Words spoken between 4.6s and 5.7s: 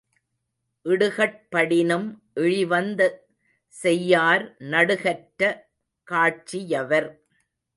நடுக்கற்ற